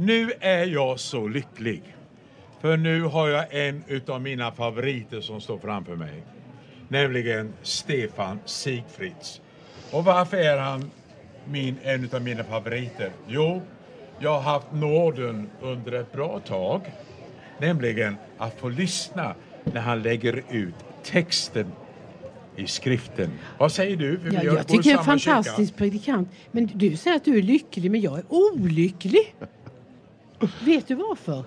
[0.00, 1.82] Nu är jag så lycklig.
[2.60, 6.22] För nu har jag en utav mina favoriter som står framför mig.
[6.88, 9.40] Nämligen Stefan Sigfrids.
[9.90, 10.90] Och varför är han
[11.44, 13.12] min, en utav mina favoriter?
[13.28, 13.62] Jo,
[14.18, 16.92] jag har haft nåden under ett bra tag.
[17.58, 20.74] Nämligen att få lyssna när han lägger ut
[21.04, 21.72] texten
[22.56, 23.30] i skriften.
[23.58, 24.18] Vad säger du?
[24.18, 26.28] För Ja, jag gått i tycker en fantastisk predikant.
[26.50, 29.34] Men du säger att du är lycklig, men jag är olycklig.
[30.64, 31.44] Vet du varför?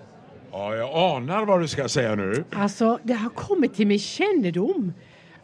[0.51, 2.43] Ja, jag anar vad du ska säga nu.
[2.51, 4.93] Alltså, det har kommit till min kännedom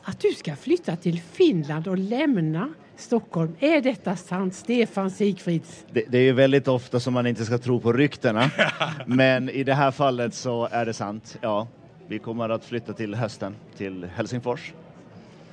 [0.03, 3.55] att du ska flytta till Finland och lämna Stockholm.
[3.59, 5.85] Är detta sant, Stefan Sigfrids?
[5.91, 8.51] Det, det är ju väldigt ofta som man inte ska tro på ryktena.
[9.05, 11.37] Men i det här fallet så är det sant.
[11.41, 11.67] Ja,
[12.07, 14.73] vi kommer att flytta till hösten till Helsingfors.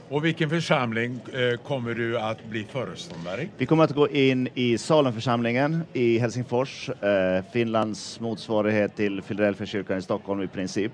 [0.09, 3.49] Och vilken församling eh, kommer du att bli föreståndare i?
[3.59, 10.03] Vi kommer att gå in i Salemförsamlingen i Helsingfors, eh, Finlands motsvarighet till Filadelfiakyrkan i
[10.03, 10.93] Stockholm i princip.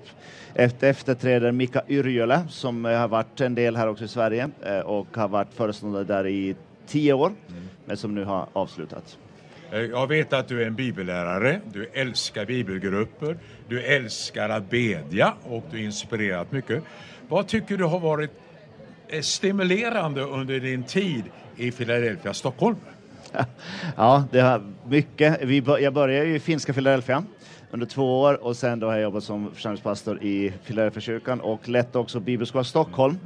[0.53, 4.79] Efter efterträder Mika Yrjölä som eh, har varit en del här också i Sverige eh,
[4.79, 6.55] och har varit föreståndare där i
[6.87, 7.31] tio år,
[7.85, 9.17] men som nu har avslutat.
[9.71, 15.63] Jag vet att du är en bibellärare, du älskar bibelgrupper, du älskar att bedja och
[15.71, 16.83] du inspirerat mycket.
[17.27, 18.31] Vad tycker du har varit
[19.21, 21.23] stimulerande under din tid
[21.57, 22.75] i Philadelphia, Stockholm?
[23.97, 25.41] Ja, det har mycket.
[25.41, 27.23] Vi, jag började i finska Philadelphia
[27.71, 31.95] under två år och sen då har jag jobbat som församlingspastor i Philadelphia-kyrkan och lett
[31.95, 33.17] också Bibelskola Stockholm.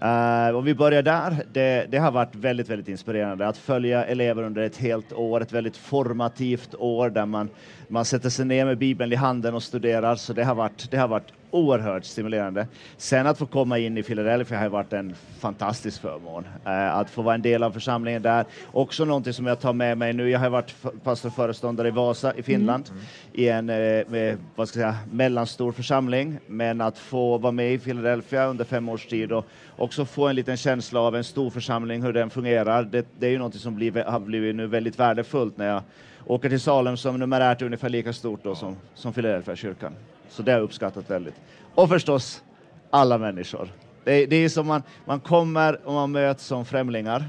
[0.00, 1.44] Eh, uh, om vi börjar där.
[1.52, 5.52] Det, det har varit väldigt, väldigt inspirerande att följa elever under ett helt år, ett
[5.52, 7.48] väldigt formativt år där man,
[7.88, 10.16] man sätter sig ner med Bibeln i handen och studerar.
[10.16, 12.66] Så det har varit, det har varit oerhört stimulerande.
[12.96, 16.44] Sen att få komma in i Philadelphia har varit en fantastisk förmån.
[16.66, 18.44] Eh, att få vara en del av församlingen där.
[18.72, 20.30] Också någonting som jag tar med mig nu.
[20.30, 22.90] Jag har varit pastor föreståndare i Vasa i Finland
[23.32, 23.76] i en eh,
[24.08, 26.38] med, vad ska jag säga, mellanstor församling.
[26.46, 30.36] Men att få vara med i Philadelphia under fem års tid och också få en
[30.36, 32.82] liten känsla av en stor församling, hur den fungerar.
[32.82, 35.82] Det, det är ju någonting som blir, har blivit nu väldigt värdefullt när jag
[36.26, 39.92] åker till Salem som numerärt är ungefär lika stort då som, som Philadelphia-kyrkan.
[40.28, 41.34] Så det har jag uppskattat väldigt.
[41.74, 42.42] Och förstås
[42.90, 43.68] alla människor.
[44.04, 47.24] Det, det är som man, man kommer och man möts som främlingar,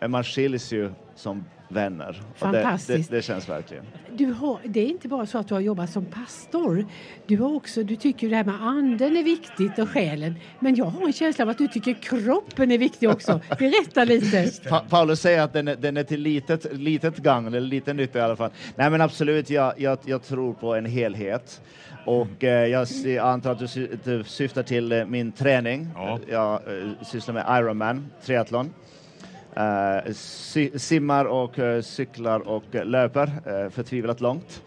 [0.00, 2.22] men man skiljs ju som vänner.
[2.38, 3.10] Och det, det, Fantastiskt.
[3.10, 3.84] det känns verkligen.
[4.12, 6.86] Du har, det är inte bara så att du har jobbat som pastor.
[7.26, 10.34] Du, har också, du tycker det här med anden är viktigt och själen.
[10.60, 13.40] Men jag har en känsla av att du tycker kroppen är viktig också.
[13.58, 14.50] Berätta lite.
[14.68, 18.18] Pa Paulus säger att den är, den är till litet, litet gagn, eller lite nytta
[18.18, 18.50] i alla fall.
[18.76, 21.60] Nej men absolut, jag, jag, jag tror på en helhet.
[22.04, 25.88] Och eh, jag antar att du, sy du syftar till eh, min träning.
[25.94, 26.18] Ja.
[26.28, 28.72] Jag eh, sysslar med Ironman, triathlon.
[30.12, 34.62] Sy- simmar och eh, cyklar och eh, löper uh, förtvivlat långt.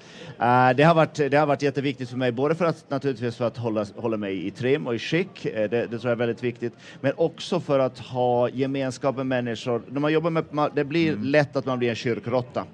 [0.76, 3.58] Det, har varit, det har varit jätteviktigt för mig, både för att naturligtvis för att
[3.58, 6.74] hålla, hålla mig i trim och i skick, det, det tror jag är väldigt viktigt,
[7.02, 9.82] men också för att ha gemenskap med människor.
[9.90, 12.66] När man jobbar med, det blir lätt att man blir en kyrkråtta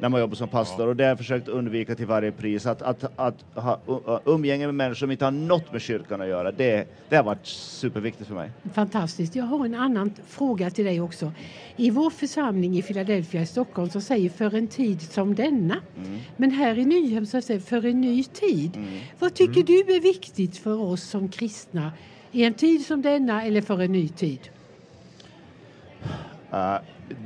[0.00, 2.66] när man jobbar som pastor och det har jag försökt undvika till varje pris.
[2.66, 3.80] Att, att, att ha
[4.24, 7.46] umgänge med människor som inte har något med kyrkan att göra, det, det har varit
[7.46, 8.50] superviktigt för mig.
[8.74, 9.36] Fantastiskt.
[9.36, 11.32] Jag har en annan fråga till dig också.
[11.76, 15.76] I vår församling i Philadelphia i Stockholm så säger för en tid som denna.
[16.36, 18.78] Men här i Nyhem så säger för en ny tid.
[19.18, 21.92] Vad tycker du är viktigt för oss som kristna
[22.32, 24.40] i en tid som denna eller för en ny tid?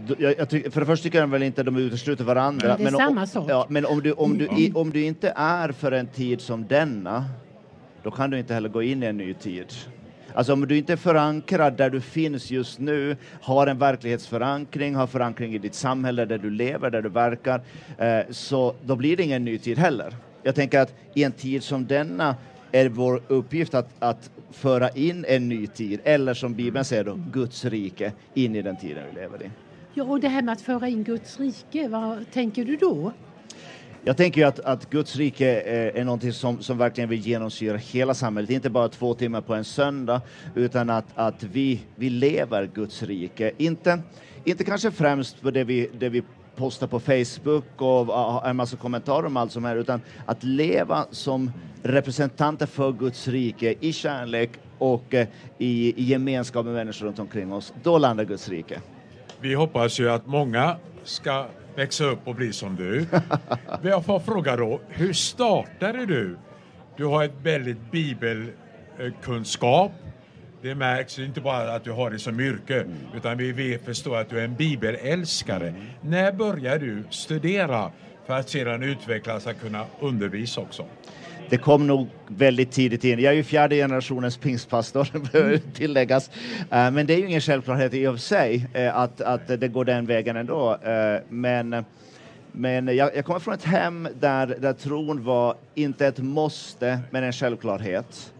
[0.06, 2.68] D- jag, jag tycker, för det första tycker jag väl inte att de utesluter varandra.
[2.68, 3.46] Nej, det är om- samma sak.
[3.50, 6.66] Ja, men om du, om, du, i, om du inte är för en tid som
[6.66, 7.24] denna,
[8.02, 9.66] då kan du inte heller gå in i en ny tid.
[10.34, 15.06] Alltså om du inte är förankrad där du finns just nu, har en verklighetsförankring, har
[15.06, 17.60] förankring i ditt samhälle där du lever, där du verkar,
[17.98, 20.14] eh, så då blir det ingen ny tid heller.
[20.42, 22.36] Jag tänker att i en tid som denna
[22.74, 27.18] är vår uppgift att, att föra in en ny tid, eller som Bibeln säger då,
[27.32, 29.50] Guds rike, in i den tiden vi lever i.
[29.94, 33.12] Ja, och det här med att föra in Guds rike, vad tänker du då?
[34.04, 37.76] Jag tänker ju att, att Guds rike är, är någonting som, som verkligen vill genomsyra
[37.76, 40.20] hela samhället, inte bara två timmar på en söndag,
[40.54, 43.52] utan att, att vi, vi lever Guds rike.
[43.56, 44.02] Inte,
[44.44, 46.22] inte kanske främst på det vi, det vi
[46.56, 51.06] postar på Facebook och har en massa kommentarer om allt som är, utan att leva
[51.10, 51.50] som
[51.84, 55.28] representanter för Guds rike i kärlek och eh,
[55.58, 57.74] i, i gemenskap med människor runt omkring oss.
[57.82, 58.80] Då landar Guds rike.
[59.40, 61.46] Vi hoppas ju att många ska
[61.76, 63.06] växa upp och bli som du.
[63.82, 66.36] Jag får fråga då, hur startade du?
[66.96, 69.92] Du har ett väldigt bibelkunskap.
[70.62, 72.84] Det märks inte bara att du har det som yrke,
[73.16, 75.74] utan vi vet förstå att du är en bibelälskare.
[76.00, 77.90] När började du studera
[78.26, 80.86] för att sedan utvecklas att kunna undervisa också?
[81.54, 83.18] Det kom nog väldigt tidigt in.
[83.18, 86.30] Jag är ju fjärde generationens pingstpastor, behöver tilläggas.
[86.70, 89.68] Eh, men det är ju ingen självklarhet i och för sig eh, att, att det
[89.68, 90.78] går den vägen ändå.
[90.82, 91.84] Eh, men,
[92.52, 97.24] men jag, jag kommer från ett hem där, där tron var inte ett måste, men
[97.24, 98.33] en självklarhet.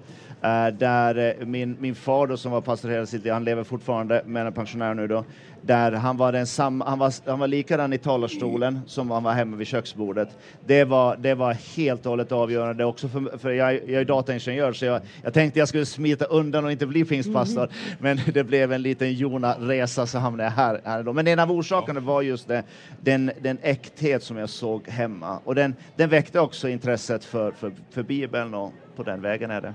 [0.44, 3.64] Uh, där uh, min, min far då, som var pastor hela sitt liv, han lever
[3.64, 5.24] fortfarande men är pensionär nu då,
[5.66, 9.32] där han var, den sam, han var, han var likadan i talarstolen som han var
[9.32, 10.28] hemma vid köksbordet.
[10.66, 14.72] Det var, det var helt och hållet avgörande också för, för jag, jag är dataingenjör
[14.72, 17.68] så jag, jag tänkte jag skulle smita undan och inte bli pingstpastor
[17.98, 21.12] men det blev en liten Jona-resa så hamnade jag här, här då.
[21.12, 22.62] Men en av orsakerna var just det,
[23.00, 27.72] den, den äkthet som jag såg hemma och den, den väckte också intresset för, för,
[27.90, 29.74] för Bibeln och på den vägen är det.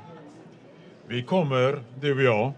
[1.11, 2.51] Vi kommer, du och jag,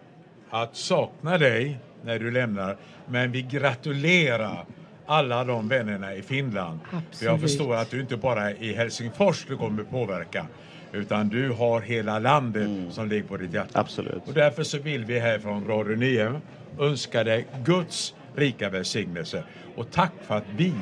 [0.49, 2.77] att sakna dig när du lämnar,
[3.07, 4.65] men vi gratulerar
[5.05, 6.79] alla de vännerna i Finland.
[6.89, 7.41] För jag Absolut.
[7.41, 10.47] förstår att du inte bara är i Helsingfors du kommer påverka,
[10.91, 13.79] utan du har hela landet som ligger på ditt hjärta.
[13.79, 14.27] Absolut.
[14.27, 16.37] Och därför så vill vi här från Radio Nyhem
[16.79, 19.43] önska dig Guds rika välsignelse.
[19.75, 20.73] Och tack för att vi,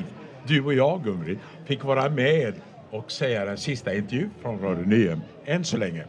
[0.46, 2.54] du och jag Gumrid, fick vara med
[2.90, 5.20] och säga den sista intervjun från Radio Nyhem.
[5.44, 6.04] Än så länge.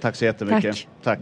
[0.00, 0.62] Tack så jättemycket.
[0.76, 0.88] Tack.
[1.02, 1.18] Tack.